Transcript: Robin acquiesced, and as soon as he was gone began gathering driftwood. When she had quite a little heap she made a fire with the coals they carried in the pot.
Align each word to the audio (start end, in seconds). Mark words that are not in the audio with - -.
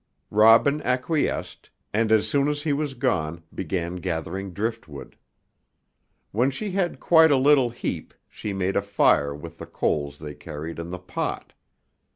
Robin 0.31 0.81
acquiesced, 0.81 1.69
and 1.93 2.11
as 2.11 2.27
soon 2.27 2.47
as 2.47 2.63
he 2.63 2.73
was 2.73 2.95
gone 2.95 3.43
began 3.53 3.97
gathering 3.97 4.51
driftwood. 4.51 5.15
When 6.31 6.49
she 6.49 6.71
had 6.71 6.99
quite 6.99 7.29
a 7.29 7.37
little 7.37 7.69
heap 7.69 8.15
she 8.27 8.51
made 8.51 8.75
a 8.75 8.81
fire 8.81 9.35
with 9.35 9.59
the 9.59 9.67
coals 9.67 10.17
they 10.17 10.33
carried 10.33 10.79
in 10.79 10.89
the 10.89 10.97
pot. 10.97 11.53